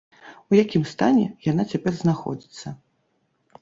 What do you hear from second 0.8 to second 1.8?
стане яна